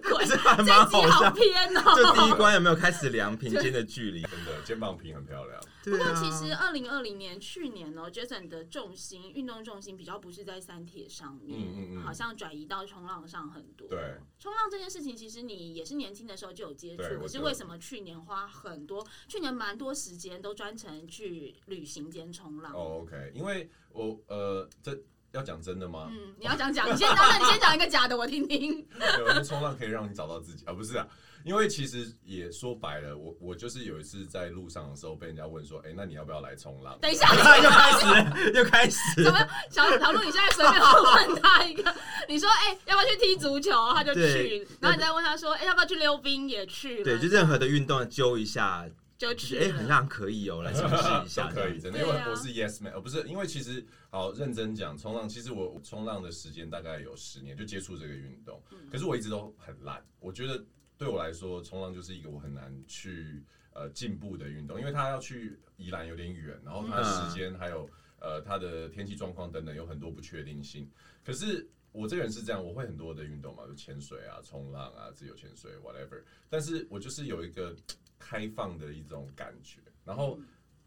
[0.09, 1.31] 鬼， 这还这蛮好笑。
[1.31, 2.13] 偏就哦。
[2.15, 4.21] 第一关有没有开始量平 肩的距离？
[4.23, 5.61] 真的肩膀平很漂亮。
[5.83, 13.87] 不过其实二零二零年去年哦，Jason 的重心运动重心比较不是在三铁上面，嗯嗯嗯好像转移到冲浪上很多。
[13.87, 22.73] 对，冲浪这件事情，其实你也是年轻的时候就有接触可是就为什么去年花很多，去年蛮多时间都专程去旅行兼冲浪？
[22.73, 24.97] 哦，OK，因为我呃，这
[25.35, 26.07] 要讲真的吗？
[26.11, 28.81] 嗯，你要讲讲，你先，那 你先讲一个假的，我听听。
[28.99, 31.07] 对，我觉得冲浪可以让你找到自己啊，不是啊，
[31.43, 36.97] 因为其实也说白了，我我就是有一次在路上的时候被人家问说，哎、那你要不要来冲浪？
[37.01, 39.31] 等一下， 又开始，又开始怎。
[39.31, 40.23] 么小小鹿？
[40.23, 41.93] 你现在随便问他一个，
[42.27, 43.71] 你说哎、要不要去踢足球？
[43.93, 46.47] 他就去对，然后你再问他说，哎、要不要去溜冰？
[46.49, 48.85] 也去了，对，就任何的运动揪一下，
[49.17, 49.71] 就就是哎。
[49.71, 60.03] 很像可以哦，来尝试一下， 可以，真的，因为我是 yes man，呃，不是，因为其实好认真讲，冲浪，其实我冲浪的时间大概有十年，就接触这个运动，嗯可是我一直都很烂。
[60.19, 60.63] 我觉得
[60.97, 70.89] 对我来说，冲浪就是一个我很难去呃进步的运动，因为它要去宜兰有点远，然后它的时间还有呃它的天气状况等等有很多不确定性。
[71.23, 77.75] 可是我这个人是这样，我会很多的运动嘛，就潜水啊、冲浪啊、自由潜水 whatever，但是我就是有一个
[78.19, 80.39] 开放的一种感觉，然后。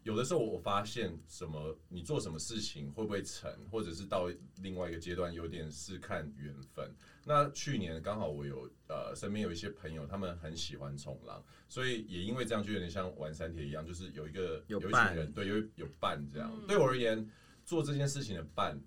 [0.03, 6.89] 有的时候我发现什么，你做什么事情会不会成，或者是到另外一个阶段，有点是看缘分。
[7.25, 16.49] 那去年刚好我有呃身边有一些朋友，他们很喜欢冲浪，所以也因为这样，就有点像玩三铁一样，就是有一个有一群人，对，有有伴这样。
[16.55, 17.29] 嗯对我而言，
[17.65, 18.81] 做这件事情的伴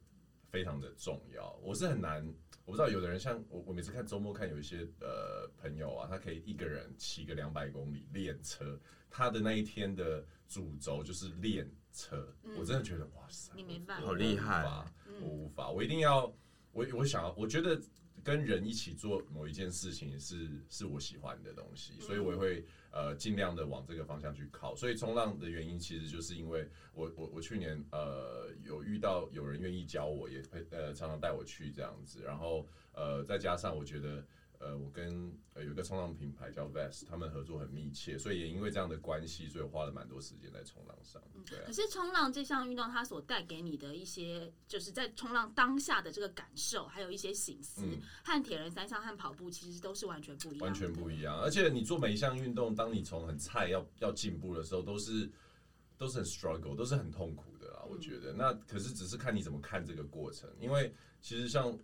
[0.48, 1.52] 非常的重要。
[1.62, 2.26] 我是很难，
[2.64, 8.78] 我不知道有的人像我，我每次看周末看有一些呃朋友啊，他可以一个人骑个两百公里练车，
[9.10, 16.32] 他的那一天的主轴就是练车，嗯我真的觉得哇塞，你没办法好厉害我无法嗯我无法，我一定要，
[16.72, 17.80] 我我想要，我觉得
[18.22, 24.74] 跟人一起做某一件事情是是我喜欢的东西，所以我也会呃尽量的往这个方向去靠。
[24.76, 34.24] 所以冲浪的原因其实就是因为我我我去年呃有遇到有人愿意教我，也会呃常常带我去这样子，然后呃再加上我觉得。
[34.62, 41.20] 呃，我跟呃有一个冲浪品牌叫 Vest，他们合作很密切，所以也因为这样的关系，所以我花了蛮多时间在冲浪上。
[41.44, 51.36] 对啊可，是冲浪这项运动，它所带给你的一些，就是在冲浪当下的这个感受，还有一些醒思，嗯和铁人三项和跑步其实都是完全不一样，完全不一样。
[51.40, 55.28] 而且你做每一项运动，当你从很菜要要进步的时候，都是
[55.98, 57.82] 都是很 struggle，都是很痛苦的啊。
[57.90, 60.48] 我觉得，那可是只是看你怎么看这个过程。
[60.60, 61.76] 因为其实像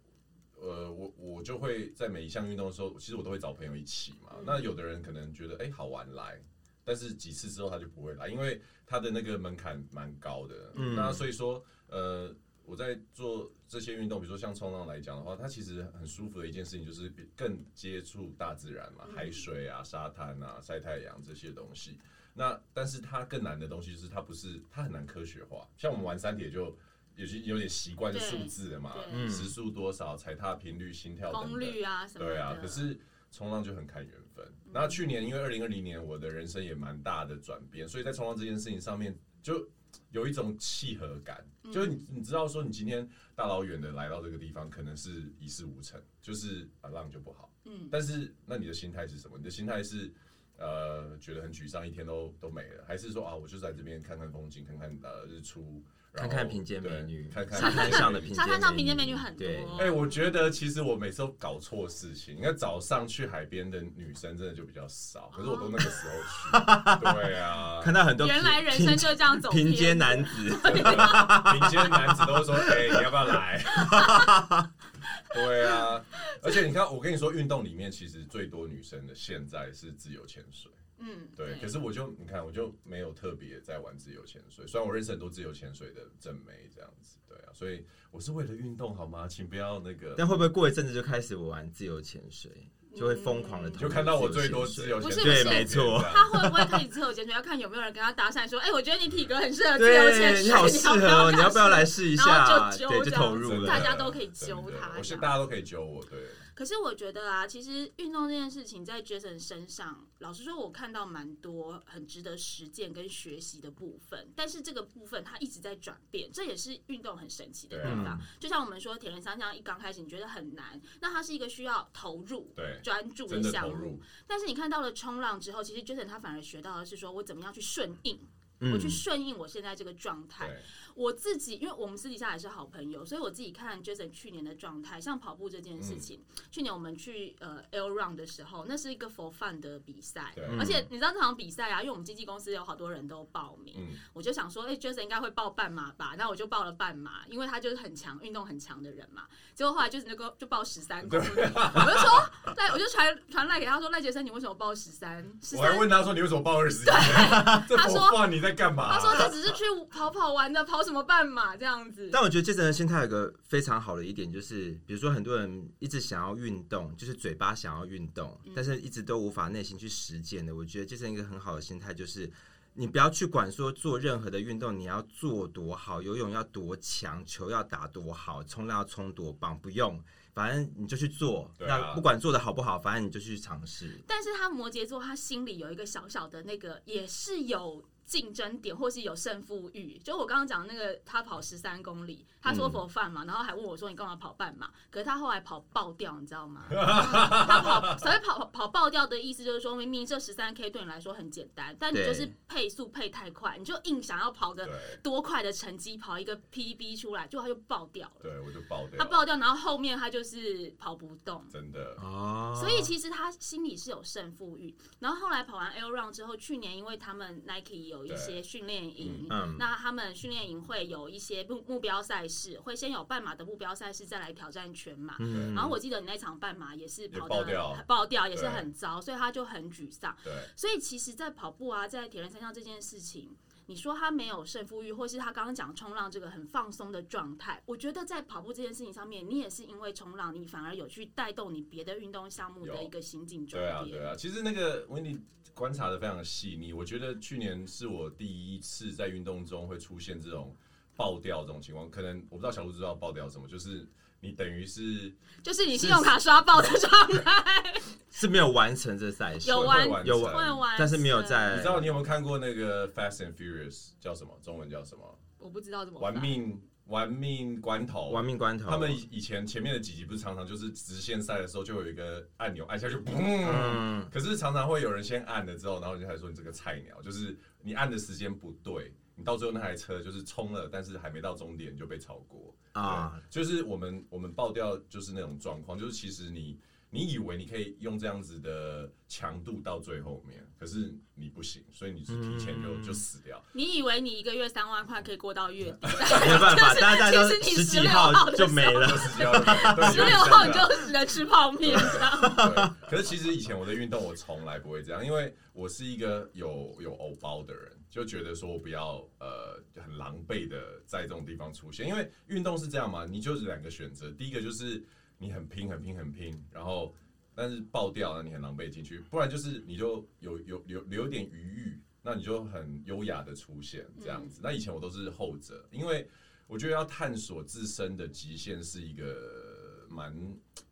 [0.60, 4.36] 呃，我我就会在每一项运动的时候，其实我都会找朋友一起嘛。
[4.38, 6.40] 嗯那有的人可能觉得哎、好玩来，
[6.84, 10.72] 但是几次之后他就不会来，因为他的那个门槛蛮高的。
[10.76, 12.34] 嗯那所以说呃。
[12.70, 21.98] 我在做这些运动，比如说像冲浪来讲的话，它其实很舒服的一件事情就是比更接触大自然嘛，嗯海水啊、沙滩啊、晒太阳这些东西。
[22.34, 26.76] 那但是它更难的东西就是它不是它很难科学化，像我们玩三铁就
[27.18, 28.94] 有些有点习惯数字的嘛，
[29.28, 31.50] 时速多少、踩踏频率、心跳等等。
[31.50, 32.96] 功率啊什么的，对啊，可是
[33.32, 34.46] 冲浪就很看缘分。
[34.72, 39.68] 那去年因为二零二零年我的人生也蛮大的转变，所以在冲浪这件事情上面就
[40.12, 41.72] 有一种契合感，嗯。
[41.72, 47.52] 就是你你知道说你今天大老远的来到这个地方，可能是一事无成，就是啊浪就不好。
[47.64, 49.36] 嗯，但是那你的心态是什么？
[49.36, 50.12] 你的心态是
[50.56, 55.82] 呃觉得很沮丧，一天都都没了，还是说啊我就在这边看看风景，看看呃日出，
[56.18, 62.36] 看看平间美女对看看沙滩上的平沙滩上平间美女很多，对哎、我觉得其实我每次都搞错事情。
[62.36, 67.12] 你看早上去海边的女生真的就比较少，可是我都那个时候去。
[67.14, 73.62] 对啊， 看到很多原来人生就这样走平偏间男子，真的民间男子都会说：“哎、你要不要来？”
[75.34, 76.02] 对啊，
[76.42, 80.70] 而且你看，我跟你说，运动里面其实最多女生的现在是自由潜水。
[80.98, 84.66] 嗯，对，可是我就你看，我就没有特别在玩自由潜水。
[84.66, 89.26] 虽然我认识很多自由潜水的正妹这样子，对啊，所以我是为了运动好吗？
[89.28, 90.14] 请不要那个。
[90.16, 92.50] 但会不会过一阵子就开始玩自由潜水，
[92.96, 93.70] 就会疯狂的？
[93.70, 96.02] 你就看到我最多自由潜水，对，没错。
[96.12, 97.32] 他会不会开始自由潜水？
[97.32, 102.70] 要看有没有人跟他搭讪说：“哎、我觉得你体格很适合自由潜水，你好适合哦，你要不要来试一下？
[102.72, 103.68] 就揪对，就投入了。
[103.68, 106.18] 大家都可以揪他是大家都可以揪我，对。
[106.58, 114.32] 可是我觉得啊，其实运动这件事情在 Jason 身上，老实说，我看到蛮多很值得实践跟学习的部分。
[114.34, 118.06] 但是这个部分它一直在转变，这也是运动很神奇的地方。
[118.06, 128.18] 啊就像我们说铁人三项一刚开始你觉得很难，那它是一个需要投入、对专注真的项目。，但是你看到了冲浪之后，其实 Jason 他反而学到的是说我怎么样去顺应，
[128.58, 130.60] 嗯我去顺应我现在这个状态。
[130.98, 146.14] 对，我自己，因为我们私底下也是好朋友，所以我自己看 Jason 去年的状态，像跑步这件事情，嗯去年我们去呃 L Run 的时候，那是一个 for fun 的比赛，而且你知道这场比赛啊，因为我们经纪公司有好多人都报名，嗯，我就想说，哎、j a s o n 应该会报半马吧？
[146.18, 149.22] 那我就报了半马，因为他就是很强，运动很强的人嘛。
[149.54, 155.24] 结果后来就是那个就报十三公里，我就说赖，我就传传赖给他说，赖杰森，你为什么报十三？
[155.56, 156.86] 我还问他说：“你为什么报二十一？
[157.68, 158.94] 这他说你在在干嘛？
[158.94, 162.08] 他说这只是去跑跑玩的，跑什么办嘛这样子。
[162.12, 170.56] 但我觉得健身的心态有个非常好的一点，就是比如说很多人一直想要运动，就是嘴巴想要运动，但是一直都无法内心去实践的。
[170.56, 172.30] 我觉得健身一个很好的心态就是。
[172.74, 180.00] 你不要去管说做任何的运动你要做多好，游泳要多强，球要打多好，冲浪要冲多棒，不用，
[180.32, 181.50] 反正你就去做。
[181.58, 183.98] 啊那不管做的好不好，反正你就去尝试。
[184.06, 189.98] 但是他摩羯座，他心里有一个小小的那个，也是有竞争点，或是有胜负欲。
[189.98, 194.70] 就我刚刚讲那个，他跑十三公里，他说嗯佛饭嘛，然后还问我说你干嘛跑半马？
[194.90, 196.64] 可是他后来跑爆掉，你知道吗？
[196.72, 204.66] 他跑所谓跑跑爆掉的意思就是说，明明这十三 K 对你来说很简单，但你就是配速配太快，你就硬想要跑个
[205.02, 208.22] 多快的成绩，跑一个 PB 出来，结果他就爆掉了。
[208.22, 211.44] 对，我就爆掉，他爆掉，然后后面他就是跑不动。
[211.52, 225.16] 真的，哦所以其实他心里是有胜负欲，然后后来跑完 L round 之后，去年因为他们 Nike 有一些训练营，嗯那他们训练营会有一些目目标赛事，会先有半马的目标赛事，再来挑战全马。
[225.20, 230.16] 嗯然后我记得你那场半马也是跑的爆掉爆掉，也是很糟，所以他就很沮丧。
[230.24, 233.36] 对，所以其实，在跑步啊，在铁人三项这件事情，
[233.66, 243.96] 你说他没有胜负欲，或是他刚刚讲冲浪这个很放松的状态，我觉得在跑步这件事情上面，你也是因为冲浪，你反而有去带动你别的运动项目的一个心境转对啊，变。
[243.96, 244.14] 对啊。
[244.16, 245.18] 其实那个温妮
[245.58, 250.54] 观察的非常细腻，我觉得去年是我第一次在运动中会出现这种
[250.96, 251.90] 爆掉这种情况。
[251.90, 253.86] 可能我不知道小鹿知道爆掉什么，就是
[254.20, 257.74] 你等于是就是你信用卡刷爆的状态，
[258.08, 264.38] 是没有完成这赛事，有会完有会完，但是没有在你知道你有没有看过那个《Fast and Furious》叫什么？
[264.40, 265.18] 中文叫什么？
[265.38, 268.10] 我不知道怎么玩命玩命关头。
[268.10, 268.68] 玩命关头。
[268.68, 273.14] 他们以以前前面的几集不是常常就是直线赛的时候就有一个按钮按下去，砰！
[273.16, 286.58] 嗯，可是常常会有人先按了之后，然后就开始说你这个菜鸟，就是你按的时间不对，你到最后那台车就是冲了，但是还没到终点就被超过啊，就是我们我们爆掉就是那种状况，就是其实你
[286.90, 293.42] 你以为你可以用这样子的强度到最后面，可是你不行，所以你是提前就、嗯就死掉。
[293.52, 295.78] 你以为你一个月三万块可以过到月底，
[296.24, 298.88] 没有办法，大家都 其实你十几16号就没了。
[298.96, 302.74] 十六号你就只能吃泡面这样。
[302.88, 314.82] 对，可是其实以前我的运动我从来不会这样，因为我是一个有有偶包的人，就觉得说我不要呃很狼狈的在这种地方出现，因为运动是这样嘛，你就是两个选择，第一个就是
[315.18, 316.94] 你很拼很拼很拼，然后
[317.34, 324.40] 但是爆掉了你很狼狈进去，不然就是你就有有留留点余裕，那你就很优雅的出现这样子。
[324.42, 326.08] 那以前我都是后者，因为
[326.46, 330.12] 我觉得要探索自身的极限是一个蛮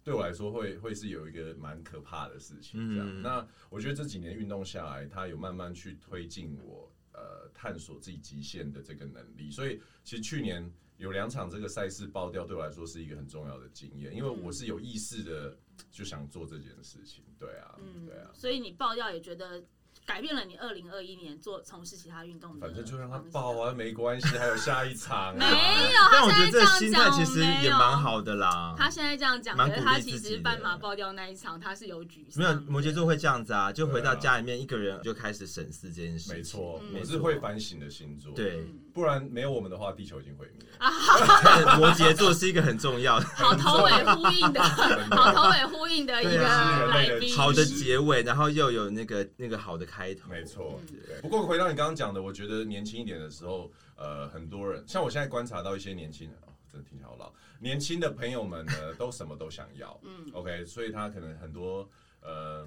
[0.03, 2.81] 对我来说会会是有一个蛮可怕的事情。
[2.89, 9.51] 这样，嗯那我觉得这几年运动下来，它有慢慢去推进我呃探索自己极限的这个能力。
[9.51, 10.69] 所以其实去年
[10.99, 15.57] 有两场这个赛事爆掉，对我来说是一个很重要的经验，因为我是有意识的
[15.91, 17.25] 就想做这件事情。
[17.39, 19.63] 对啊，嗯对啊，所以你爆掉也觉得
[20.07, 25.37] 改变了你二零二一年做从事其他运动的反正就让它爆啊，没关系，还有下一场、啊。
[25.37, 28.01] 没有， 但我觉得这心态讲其实也蛮。
[28.01, 28.75] 好的啦。
[28.79, 32.71] 他现在这样讲，蛮鼓可是他其实斑马爆掉那一场，他是有沮丧没有。
[32.71, 36.37] 摩羯座会这样子啊，就回到家里面一个人就开始审视这件事情。
[36.37, 40.67] 没错，嗯我是会反省的星座。，对，嗯不然没有我们的话，地球已经毁灭。
[41.45, 46.49] 但 摩羯座是一个很重要的、好头尾呼应的，好头尾呼应的一个。
[47.37, 50.31] 好的结尾，然后又有那个那个好的开头。
[50.31, 50.81] 没错。
[51.21, 57.31] 不过回到你刚刚讲的，我觉得年轻一点的时候，呃，很多人像我现在观察到一些年轻人，哦，真的听起来好老。
[57.61, 60.01] 年轻的朋友们呢，都什么都想要。
[60.05, 61.87] 嗯 OK，所以他可能很多
[62.23, 62.67] 呃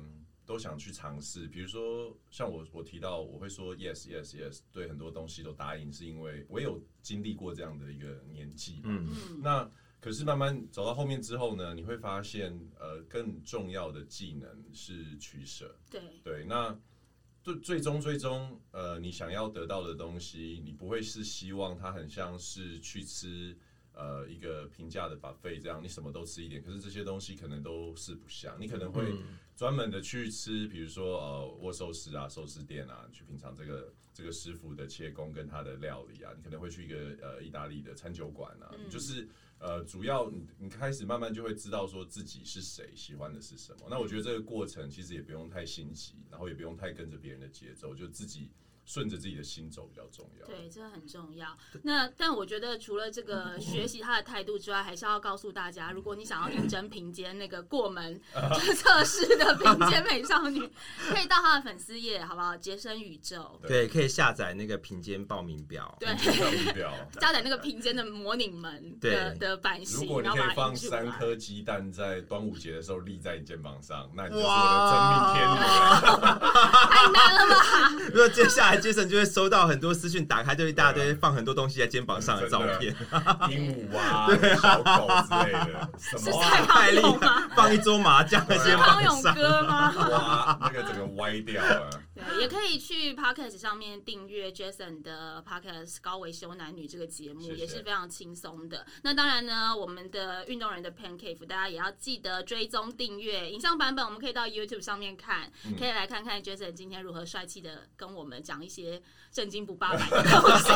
[0.50, 8.82] 都想去尝试，比如说像我我提到我会说 yes yes yes，对很多东西都答应，是因为我有经历过这样的一个年纪嘛。
[8.86, 9.70] 嗯，嗯，那
[10.00, 15.78] 可是慢慢走到后面之后呢，你会发现呃更重要的技能是取舍。
[15.88, 16.76] 对，对，那
[17.44, 23.56] 最最终最终，呃，你想要得到的东西，你不会是希望它很像是去吃
[23.94, 39.28] 呃一个平价的 buffet 这样，你什么都吃一点，可是这些东西可能都四不像，你可能会嗯专门的去吃，比如说呃握寿司啊、寿司店啊，去品尝这个这个师傅的切工跟他的料理啊，你可能会去一个呃意大利的餐酒馆啊，嗯就是。
[39.62, 43.88] 呃，主要你你开始慢慢就会知道说自己是谁，喜欢的是什么。
[43.90, 48.50] 那我觉得这个过程其实也不用太心急，然后也不用太跟着别人的节奏，就自己
[48.90, 50.48] 顺着自己的心走比较重要。
[50.48, 51.56] 对，这个很重要。
[51.84, 58.20] 那但我觉得除了这个学习他的态度之外，还是要告诉大家，如果你想要应征评监那个过门
[58.76, 60.68] 测试的评监美少女，
[61.12, 62.58] 可以到他的粉丝页，好不好？
[62.58, 65.96] 杰森宇宙，对，可以下载那个评鉴报名表。
[66.00, 66.10] 对，
[66.40, 66.92] 报名表。
[67.22, 75.60] 加载那个评监的模拟门的的版型，如果你可以放三颗鸡蛋在端午节的时候立在你肩膀上，那你就是我的真命天女。
[76.90, 77.60] 太难了吧？
[78.12, 82.96] 如果接下来杰森就会收到很多私讯，打开就一大堆放很多东西在肩膀上的照片，
[83.50, 84.28] 鹦鹉啊、
[84.62, 89.94] 小狗之类的，什么太厉害，放一桌麻将在肩膀上，歌吗？
[90.10, 91.90] 哇，那个整个歪掉了。
[92.28, 98.86] 对，也可以去 Podcast 上面订阅 Jason 的 Podcast《高维修男女》这个节目，也是非常轻松的。
[99.04, 103.50] 那当然呢，我们的运动人的 Pancake，大家也要记得追踪订阅。
[103.50, 109.02] 影像版本我们可以到 YouTube 上面看，可以来看看 Jason 今天如何帅气的跟我们讲一些
[109.32, 110.70] 正经不八百的东西。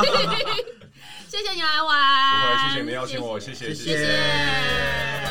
[1.28, 5.23] 谢谢你来玩，不会，谢谢你邀请我，谢谢，谢谢。